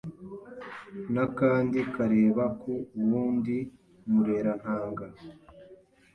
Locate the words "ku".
2.59-2.73